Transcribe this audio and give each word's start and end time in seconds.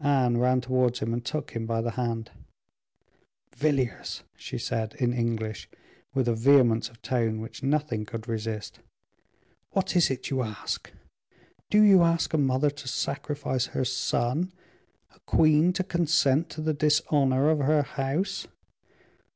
Anne 0.00 0.38
ran 0.38 0.60
towards 0.60 0.98
him 0.98 1.12
and 1.12 1.24
took 1.24 1.52
him 1.52 1.66
by 1.66 1.80
the 1.80 1.92
hand. 1.92 2.32
"Villiers," 3.54 4.24
she 4.36 4.58
said, 4.58 4.94
in 4.96 5.12
English, 5.12 5.68
with 6.12 6.26
a 6.26 6.34
vehemence 6.34 6.88
of 6.88 7.00
tone 7.00 7.40
which 7.40 7.62
nothing 7.62 8.04
could 8.04 8.26
resist, 8.26 8.80
"what 9.70 9.94
is 9.94 10.10
it 10.10 10.30
you 10.30 10.42
ask? 10.42 10.90
Do 11.70 11.80
you 11.80 12.02
ask 12.02 12.34
a 12.34 12.38
mother 12.38 12.70
to 12.70 12.88
sacrifice 12.88 13.66
her 13.66 13.84
son, 13.84 14.50
a 15.14 15.20
queen 15.26 15.72
to 15.74 15.84
consent 15.84 16.48
to 16.50 16.60
the 16.60 16.74
dishonor 16.74 17.48
of 17.48 17.60
her 17.60 17.82
house? 17.82 18.48